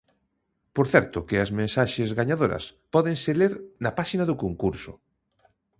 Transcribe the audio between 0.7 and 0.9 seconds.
Por